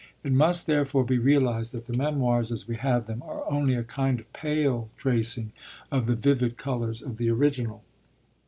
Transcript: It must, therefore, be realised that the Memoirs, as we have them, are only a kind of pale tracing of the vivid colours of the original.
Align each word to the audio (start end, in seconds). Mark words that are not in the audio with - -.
It 0.23 0.31
must, 0.31 0.65
therefore, 0.65 1.03
be 1.03 1.19
realised 1.19 1.73
that 1.75 1.85
the 1.85 1.95
Memoirs, 1.95 2.51
as 2.51 2.67
we 2.67 2.75
have 2.77 3.05
them, 3.05 3.21
are 3.21 3.47
only 3.47 3.75
a 3.75 3.83
kind 3.83 4.19
of 4.19 4.33
pale 4.33 4.89
tracing 4.97 5.51
of 5.91 6.07
the 6.07 6.15
vivid 6.15 6.57
colours 6.57 7.03
of 7.03 7.17
the 7.17 7.29
original. 7.29 7.83